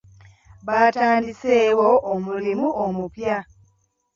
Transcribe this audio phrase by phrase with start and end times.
[0.67, 3.37] Batandiseewo omulimu omupya.